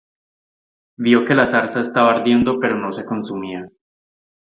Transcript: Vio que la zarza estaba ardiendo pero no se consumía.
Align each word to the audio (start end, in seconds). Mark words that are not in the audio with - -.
Vio 0.97 1.23
que 1.25 1.35
la 1.35 1.45
zarza 1.45 1.79
estaba 1.79 2.09
ardiendo 2.09 2.57
pero 2.59 2.75
no 2.75 2.91
se 2.91 3.05
consumía. 3.05 3.67